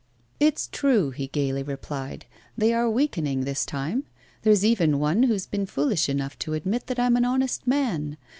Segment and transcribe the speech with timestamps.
[0.39, 2.25] 'It's true,' he gaily replied,
[2.57, 4.03] 'they are weakening this time.
[4.41, 8.17] There's even one who has been foolish enough to admit that I'm an honest man!